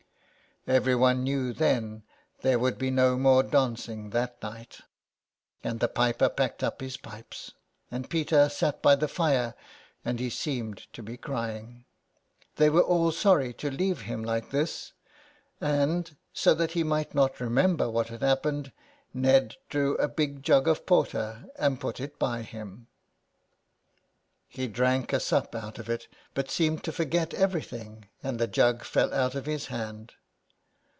Everyone 0.67 1.23
knew 1.23 1.53
then 1.53 2.03
there 2.41 2.59
would 2.59 2.77
be 2.77 2.91
no 2.91 3.17
more 3.17 3.41
dancing 3.41 4.11
that 4.11 4.39
night; 4.43 4.81
and 5.63 5.79
the 5.79 5.87
piper 5.87 6.29
packed 6.29 6.61
up 6.63 6.81
his 6.81 6.97
pipes. 6.97 7.53
And 7.89 8.07
Peter 8.07 8.47
sat 8.47 8.79
by 8.79 8.95
the 8.95 9.07
fire, 9.07 9.55
and 10.05 10.19
he 10.19 10.29
seemed 10.29 10.85
to 10.93 11.01
be 11.01 11.17
crying. 11.17 11.85
They 12.57 12.69
were 12.69 12.83
all 12.83 13.11
sorry 13.11 13.53
to 13.55 13.71
leave 13.71 14.01
him 14.01 14.23
like 14.23 14.51
this; 14.51 14.93
and, 15.59 16.15
so 16.31 16.53
that 16.53 16.73
he 16.73 16.83
might 16.83 17.15
not 17.15 17.39
remember 17.39 17.89
what 17.89 18.09
had 18.09 18.21
hap 18.21 18.43
pened, 18.43 18.71
Ned 19.15 19.55
drew 19.67 19.95
a 19.97 20.07
big 20.07 20.43
jug 20.43 20.67
of 20.67 20.85
porter, 20.85 21.45
and 21.55 21.81
put 21.81 21.99
it 21.99 22.19
by 22.19 22.43
him. 22.43 22.85
78 24.51 24.51
SOME 24.53 24.57
PARISHIONERS. 24.57 24.67
He 24.67 24.67
drank 24.67 25.13
a 25.13 25.19
sup 25.19 25.55
out 25.55 25.79
of 25.79 25.89
it, 25.89 26.07
but 26.35 26.51
seemed 26.51 26.83
to 26.83 26.91
forget 26.91 27.33
everything, 27.33 28.09
and 28.21 28.37
the 28.37 28.45
jug 28.47 28.83
fell 28.83 29.11
out 29.11 29.33
of 29.33 29.47
his 29.47 29.65
hand. 29.65 30.13